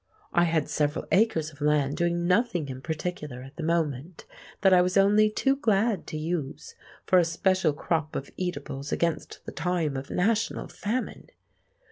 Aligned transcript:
I 0.33 0.45
had 0.45 0.67
several 0.67 1.05
acres 1.11 1.51
of 1.51 1.61
land 1.61 1.95
doing 1.95 2.25
nothing 2.25 2.69
in 2.69 2.81
particular 2.81 3.43
at 3.43 3.55
the 3.55 3.61
moment, 3.61 4.25
that 4.61 4.73
I 4.73 4.81
was 4.81 4.97
only 4.97 5.29
too 5.29 5.55
glad 5.55 6.07
to 6.07 6.17
use 6.17 6.73
for 7.05 7.19
a 7.19 7.23
special 7.23 7.71
crop 7.71 8.15
of 8.15 8.31
eatables 8.35 8.91
against 8.91 9.45
the 9.45 9.51
time 9.51 9.95
of 9.95 10.09
national 10.09 10.69
famine. 10.69 11.27